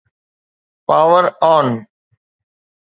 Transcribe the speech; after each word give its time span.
power 0.87 1.25
on 1.41 1.87